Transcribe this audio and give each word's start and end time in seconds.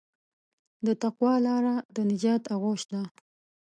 د 0.85 0.87
تقوی 1.01 1.35
لاره 1.47 1.75
د 1.95 1.97
نجات 2.09 2.43
آغوش 2.53 2.81
ده. 2.91 3.01